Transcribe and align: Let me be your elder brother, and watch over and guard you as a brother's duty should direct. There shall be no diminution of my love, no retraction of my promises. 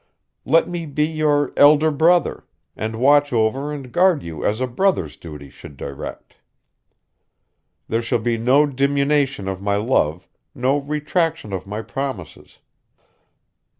Let 0.45 0.67
me 0.67 0.87
be 0.87 1.05
your 1.05 1.53
elder 1.55 1.91
brother, 1.91 2.43
and 2.75 2.95
watch 2.95 3.31
over 3.31 3.71
and 3.71 3.91
guard 3.91 4.23
you 4.23 4.43
as 4.43 4.59
a 4.59 4.65
brother's 4.65 5.15
duty 5.15 5.51
should 5.51 5.77
direct. 5.77 6.37
There 7.87 8.01
shall 8.01 8.17
be 8.25 8.39
no 8.39 8.65
diminution 8.65 9.47
of 9.47 9.61
my 9.61 9.75
love, 9.75 10.27
no 10.55 10.79
retraction 10.79 11.53
of 11.53 11.67
my 11.67 11.83
promises. 11.83 12.57